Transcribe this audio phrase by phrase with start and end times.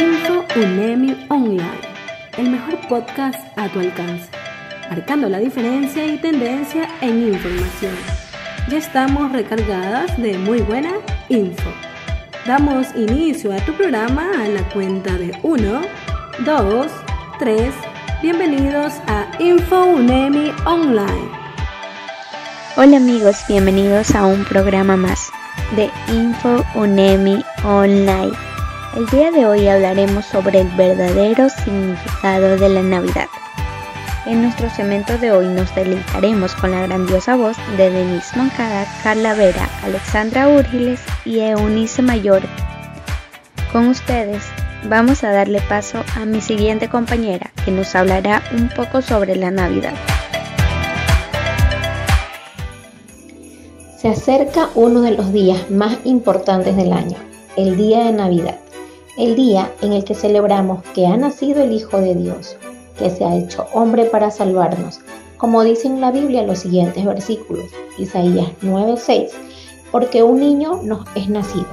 [0.00, 1.80] Info UNEMI Online,
[2.38, 4.30] el mejor podcast a tu alcance,
[4.88, 7.92] marcando la diferencia y tendencia en información.
[8.70, 10.92] Ya estamos recargadas de muy buena
[11.28, 11.70] info.
[12.46, 15.82] Damos inicio a tu programa a la cuenta de 1,
[16.46, 16.86] 2,
[17.38, 17.74] 3.
[18.22, 21.28] Bienvenidos a Info UNEMI Online.
[22.76, 25.30] Hola amigos, bienvenidos a un programa más
[25.76, 28.49] de Info UNEMI Online.
[28.96, 33.28] El día de hoy hablaremos sobre el verdadero significado de la Navidad.
[34.26, 39.34] En nuestro cemento de hoy nos deleitaremos con la grandiosa voz de Denise Moncada, Carla
[39.34, 42.42] Vera, Alexandra Úrgiles y Eunice Mayor.
[43.72, 44.42] Con ustedes
[44.88, 49.52] vamos a darle paso a mi siguiente compañera que nos hablará un poco sobre la
[49.52, 49.94] Navidad.
[53.96, 57.16] Se acerca uno de los días más importantes del año,
[57.56, 58.58] el día de Navidad,
[59.20, 62.56] el día en el que celebramos que ha nacido el Hijo de Dios,
[62.98, 65.00] que se ha hecho hombre para salvarnos,
[65.36, 67.66] como dice en la Biblia los siguientes versículos,
[67.98, 69.30] Isaías 9:6,
[69.92, 71.68] porque un niño nos es nacido,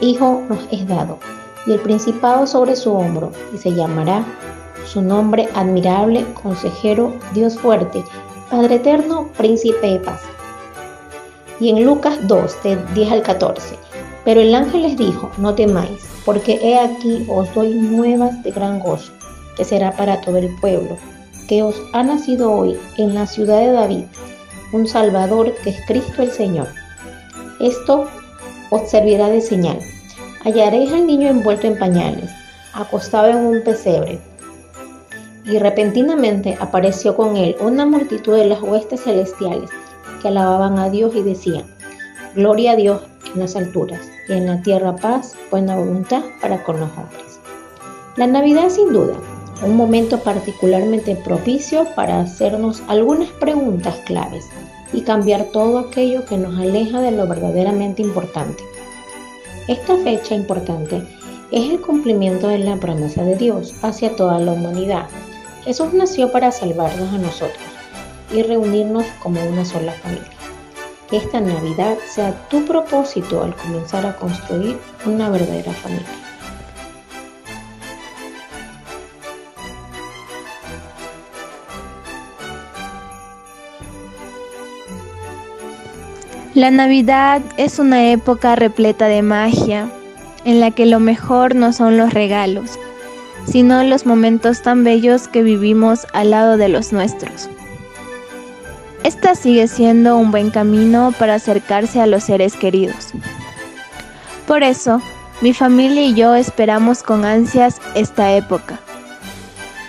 [0.00, 1.18] hijo nos es dado,
[1.66, 4.24] y el principado sobre su hombro, y se llamará
[4.86, 8.02] su nombre admirable, consejero, Dios fuerte,
[8.50, 10.22] Padre eterno, príncipe de paz
[11.60, 13.87] y en Lucas 2, de 10 al 14.
[14.28, 18.78] Pero el ángel les dijo, no temáis, porque he aquí os doy nuevas de gran
[18.78, 19.10] gozo,
[19.56, 20.98] que será para todo el pueblo,
[21.48, 24.04] que os ha nacido hoy en la ciudad de David
[24.72, 26.68] un Salvador que es Cristo el Señor.
[27.58, 28.06] Esto
[28.68, 29.78] os servirá de señal.
[30.44, 32.28] Hallaréis al niño envuelto en pañales,
[32.74, 34.20] acostado en un pesebre.
[35.46, 39.70] Y repentinamente apareció con él una multitud de las huestes celestiales
[40.20, 41.64] que alababan a Dios y decían,
[42.34, 43.00] Gloria a Dios
[43.34, 47.40] en las alturas y en la tierra paz, buena voluntad para con los hombres.
[48.16, 49.14] La Navidad sin duda,
[49.62, 54.46] un momento particularmente propicio para hacernos algunas preguntas claves
[54.92, 58.62] y cambiar todo aquello que nos aleja de lo verdaderamente importante.
[59.66, 61.02] Esta fecha importante
[61.50, 65.06] es el cumplimiento de la promesa de Dios hacia toda la humanidad.
[65.64, 67.62] Jesús nació para salvarnos a nosotros
[68.32, 70.28] y reunirnos como una sola familia.
[71.10, 76.06] Que esta Navidad sea tu propósito al comenzar a construir una verdadera familia.
[86.58, 89.88] La Navidad es una época repleta de magia,
[90.44, 92.80] en la que lo mejor no son los regalos,
[93.46, 97.48] sino los momentos tan bellos que vivimos al lado de los nuestros.
[99.08, 103.12] Esta sigue siendo un buen camino para acercarse a los seres queridos.
[104.46, 105.00] Por eso,
[105.40, 108.78] mi familia y yo esperamos con ansias esta época,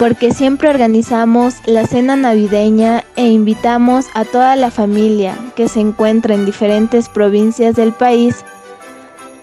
[0.00, 6.34] porque siempre organizamos la cena navideña e invitamos a toda la familia que se encuentra
[6.34, 8.44] en diferentes provincias del país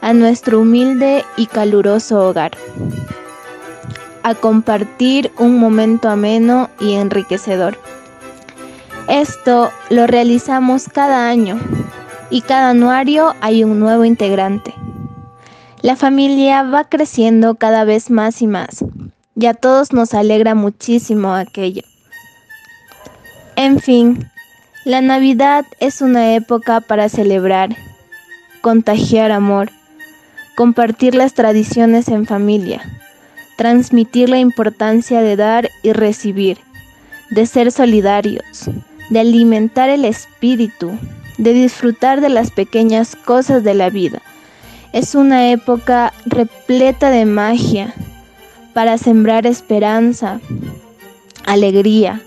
[0.02, 2.52] a nuestro humilde y caluroso hogar,
[4.24, 7.78] a compartir un momento ameno y enriquecedor.
[9.12, 11.60] Esto lo realizamos cada año
[12.30, 14.74] y cada anuario hay un nuevo integrante.
[15.82, 18.86] La familia va creciendo cada vez más y más
[19.36, 21.82] y a todos nos alegra muchísimo aquello.
[23.58, 24.32] En fin,
[24.86, 27.76] la Navidad es una época para celebrar,
[28.62, 29.72] contagiar amor,
[30.56, 32.82] compartir las tradiciones en familia,
[33.58, 36.60] transmitir la importancia de dar y recibir,
[37.30, 38.70] de ser solidarios,
[39.12, 40.98] de alimentar el espíritu,
[41.38, 44.22] de disfrutar de las pequeñas cosas de la vida.
[44.94, 47.94] Es una época repleta de magia
[48.74, 50.40] para sembrar esperanza,
[51.46, 52.22] alegría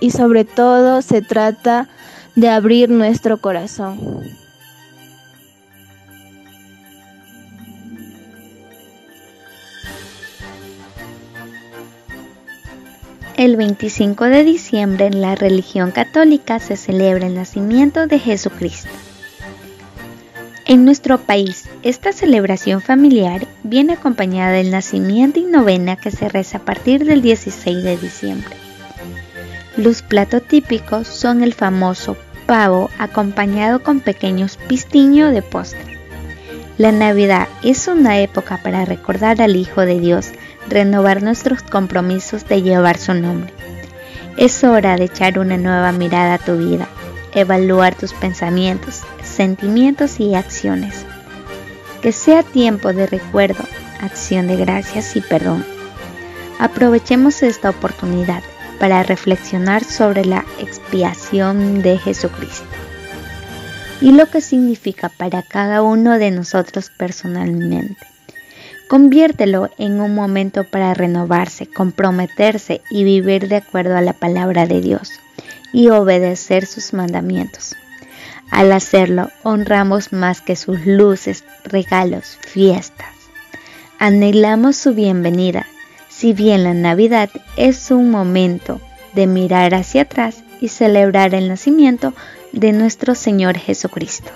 [0.00, 1.88] y sobre todo se trata
[2.34, 3.98] de abrir nuestro corazón.
[13.36, 18.88] El 25 de diciembre en la religión católica se celebra el nacimiento de Jesucristo.
[20.66, 26.58] En nuestro país, esta celebración familiar viene acompañada del nacimiento y novena que se reza
[26.58, 28.56] a partir del 16 de diciembre.
[29.76, 32.16] Los platos típicos son el famoso
[32.46, 35.98] pavo acompañado con pequeños pistiños de postre.
[36.78, 40.30] La Navidad es una época para recordar al Hijo de Dios,
[40.68, 43.52] renovar nuestros compromisos de llevar su nombre.
[44.36, 46.88] Es hora de echar una nueva mirada a tu vida,
[47.32, 51.04] evaluar tus pensamientos, sentimientos y acciones.
[52.02, 53.64] Que sea tiempo de recuerdo
[54.00, 55.64] acción de gracias y perdón.
[56.58, 58.42] Aprovechemos esta oportunidad
[58.78, 62.66] para reflexionar sobre la expiación de Jesucristo
[64.00, 68.13] y lo que significa para cada uno de nosotros personalmente.
[68.88, 74.82] Conviértelo en un momento para renovarse, comprometerse y vivir de acuerdo a la palabra de
[74.82, 75.10] Dios
[75.72, 77.74] y obedecer sus mandamientos.
[78.50, 83.08] Al hacerlo, honramos más que sus luces, regalos, fiestas.
[83.98, 85.66] Anhelamos su bienvenida,
[86.08, 88.80] si bien la Navidad es un momento
[89.14, 92.12] de mirar hacia atrás y celebrar el nacimiento
[92.52, 94.30] de nuestro Señor Jesucristo.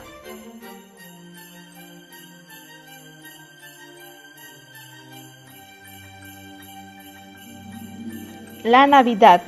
[8.68, 9.40] La Navidad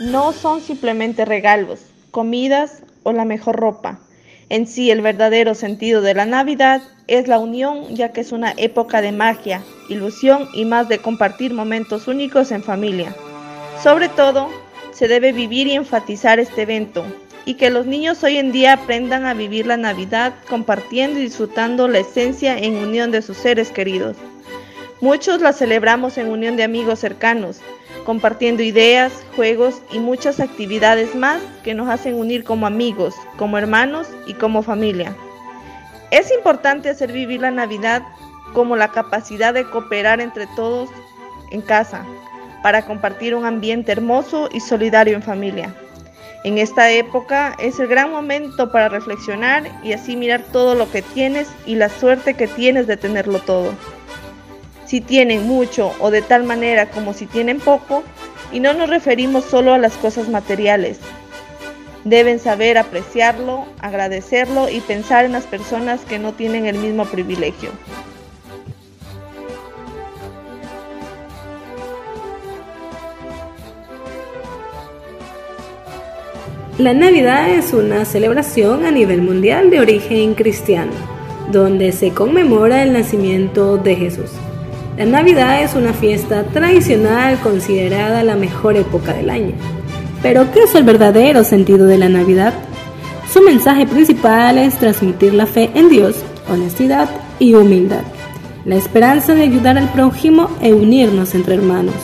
[0.00, 1.80] no son simplemente regalos,
[2.10, 4.00] comidas o la mejor ropa.
[4.50, 8.52] En sí, el verdadero sentido de la Navidad es la unión, ya que es una
[8.58, 13.16] época de magia, ilusión y más de compartir momentos únicos en familia.
[13.82, 14.50] Sobre todo,
[14.92, 17.02] se debe vivir y enfatizar este evento,
[17.46, 21.88] y que los niños hoy en día aprendan a vivir la Navidad compartiendo y disfrutando
[21.88, 24.18] la esencia en unión de sus seres queridos.
[25.00, 27.62] Muchos la celebramos en unión de amigos cercanos,
[28.06, 34.06] compartiendo ideas, juegos y muchas actividades más que nos hacen unir como amigos, como hermanos
[34.28, 35.14] y como familia.
[36.12, 38.02] Es importante hacer vivir la Navidad
[38.54, 40.88] como la capacidad de cooperar entre todos
[41.50, 42.06] en casa,
[42.62, 45.74] para compartir un ambiente hermoso y solidario en familia.
[46.44, 51.02] En esta época es el gran momento para reflexionar y así mirar todo lo que
[51.02, 53.72] tienes y la suerte que tienes de tenerlo todo.
[54.86, 58.02] Si tienen mucho o de tal manera como si tienen poco,
[58.52, 60.98] y no nos referimos solo a las cosas materiales.
[62.04, 67.70] Deben saber apreciarlo, agradecerlo y pensar en las personas que no tienen el mismo privilegio.
[76.78, 80.92] La Navidad es una celebración a nivel mundial de origen cristiano,
[81.50, 84.30] donde se conmemora el nacimiento de Jesús.
[84.96, 89.52] La Navidad es una fiesta tradicional considerada la mejor época del año.
[90.22, 92.54] Pero, ¿qué es el verdadero sentido de la Navidad?
[93.30, 96.16] Su mensaje principal es transmitir la fe en Dios,
[96.48, 98.04] honestidad y humildad,
[98.64, 101.94] la esperanza de ayudar al prójimo e unirnos entre hermanos.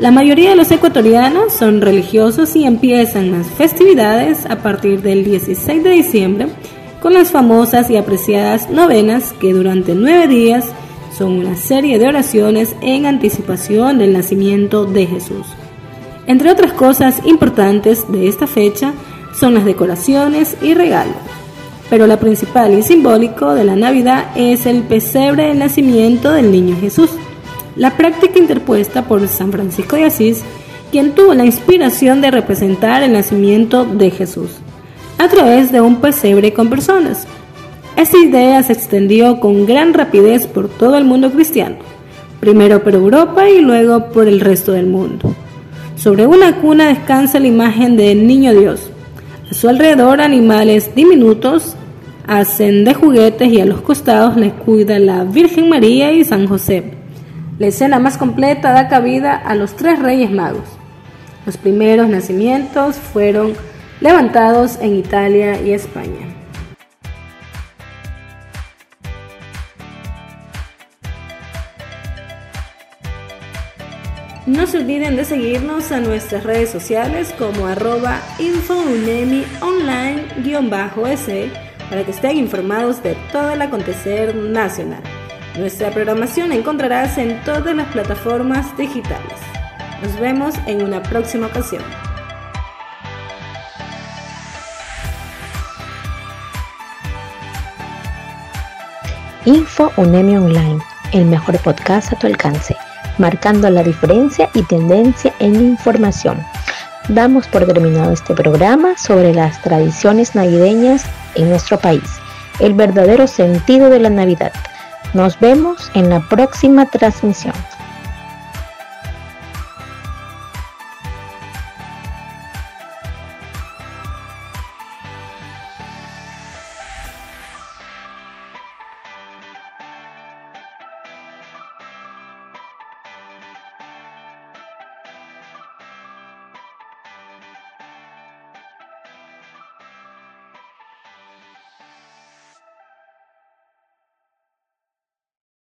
[0.00, 5.84] La mayoría de los ecuatorianos son religiosos y empiezan las festividades a partir del 16
[5.84, 6.48] de diciembre
[7.00, 10.64] con las famosas y apreciadas novenas que durante nueve días
[11.16, 15.46] son una serie de oraciones en anticipación del nacimiento de Jesús.
[16.26, 18.92] Entre otras cosas importantes de esta fecha
[19.38, 21.16] son las decoraciones y regalos,
[21.90, 26.76] pero la principal y simbólico de la Navidad es el pesebre del nacimiento del niño
[26.80, 27.10] Jesús
[27.76, 30.42] la práctica interpuesta por San Francisco de Asís,
[30.92, 34.50] quien tuvo la inspiración de representar el nacimiento de Jesús
[35.18, 37.26] a través de un pesebre con personas.
[37.96, 41.76] Esta idea se extendió con gran rapidez por todo el mundo cristiano,
[42.40, 45.32] primero por Europa y luego por el resto del mundo.
[45.94, 48.90] Sobre una cuna descansa la imagen del niño Dios.
[49.48, 51.76] A su alrededor animales diminutos
[52.26, 56.94] hacen de juguetes y a los costados les cuida la Virgen María y San José.
[57.60, 60.64] La escena más completa da cabida a los tres reyes magos.
[61.46, 63.52] Los primeros nacimientos fueron
[64.00, 66.33] levantados en Italia y España.
[74.46, 81.50] No se olviden de seguirnos a nuestras redes sociales como arroba infounemi online-s
[81.88, 85.02] para que estén informados de todo el acontecer nacional.
[85.58, 89.38] Nuestra programación encontrarás en todas las plataformas digitales.
[90.02, 91.82] Nos vemos en una próxima ocasión.
[99.46, 100.78] Info UNEMI Online,
[101.12, 102.76] el mejor podcast a tu alcance,
[103.18, 106.44] marcando la diferencia y tendencia en información.
[107.08, 111.04] Damos por terminado este programa sobre las tradiciones navideñas
[111.34, 112.02] en nuestro país,
[112.60, 114.52] el verdadero sentido de la Navidad.
[115.12, 117.54] Nos vemos en la próxima transmisión.